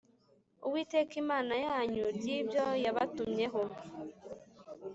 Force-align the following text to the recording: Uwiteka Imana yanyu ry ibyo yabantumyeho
Uwiteka 0.65 1.13
Imana 1.23 1.53
yanyu 1.65 2.03
ry 2.17 2.25
ibyo 2.37 2.65
yabantumyeho 2.83 3.61